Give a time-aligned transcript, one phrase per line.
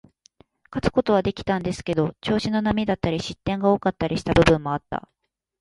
[0.71, 5.07] 勝つことはできたんですけど、調子の波だったり、失点が多かったりした部分もあった。